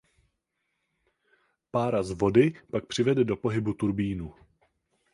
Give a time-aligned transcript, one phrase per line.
[1.71, 4.33] Pára z vody pak přivede do pohybu turbínu.